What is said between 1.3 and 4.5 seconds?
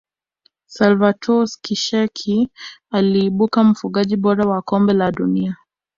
schillaci aliibuka mfungaji bora